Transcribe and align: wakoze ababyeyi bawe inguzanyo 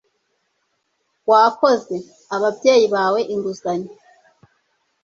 wakoze 1.29 1.95
ababyeyi 2.35 2.85
bawe 2.95 3.19
inguzanyo 3.33 3.91